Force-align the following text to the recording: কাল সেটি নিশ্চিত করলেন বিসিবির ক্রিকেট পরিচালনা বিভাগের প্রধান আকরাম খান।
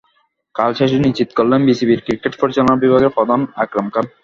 কাল 0.55 0.71
সেটি 0.77 0.97
নিশ্চিত 0.99 1.29
করলেন 1.37 1.59
বিসিবির 1.67 2.03
ক্রিকেট 2.05 2.33
পরিচালনা 2.41 2.75
বিভাগের 2.83 3.15
প্রধান 3.17 3.39
আকরাম 3.63 3.87
খান। 3.89 4.05